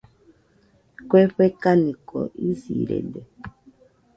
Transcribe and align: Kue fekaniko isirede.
Kue 1.09 1.21
fekaniko 1.35 2.19
isirede. 2.49 3.21